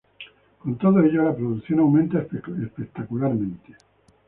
Con 0.57 0.79
todo 0.79 0.99
ello 1.03 1.25
la 1.25 1.35
producción 1.35 1.79
aumenta 1.79 2.25
espectacularmente. 2.57 3.75